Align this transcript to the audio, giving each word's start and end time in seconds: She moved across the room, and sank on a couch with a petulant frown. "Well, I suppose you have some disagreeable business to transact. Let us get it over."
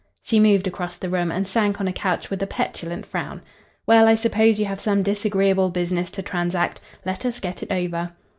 She 0.23 0.39
moved 0.39 0.65
across 0.65 0.95
the 0.97 1.11
room, 1.11 1.31
and 1.31 1.47
sank 1.47 1.79
on 1.79 1.87
a 1.87 1.93
couch 1.93 2.31
with 2.31 2.41
a 2.41 2.47
petulant 2.47 3.05
frown. 3.05 3.43
"Well, 3.85 4.07
I 4.07 4.15
suppose 4.15 4.57
you 4.57 4.65
have 4.65 4.79
some 4.79 5.03
disagreeable 5.03 5.69
business 5.69 6.09
to 6.17 6.23
transact. 6.23 6.81
Let 7.05 7.23
us 7.23 7.39
get 7.39 7.61
it 7.61 7.71
over." 7.71 8.11